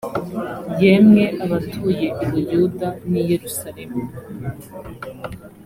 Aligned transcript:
yemwe 0.81 1.23
abatuye 1.43 2.07
i 2.23 2.25
buyuda 2.31 2.87
n 3.09 3.11
i 3.21 3.23
yerusalemu 3.31 3.99